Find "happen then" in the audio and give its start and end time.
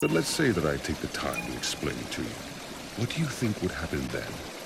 3.70-4.59